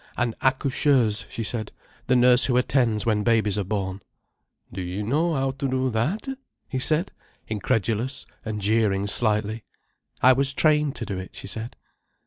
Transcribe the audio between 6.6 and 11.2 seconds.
he said, incredulous, and jeering slightly. "I was trained to do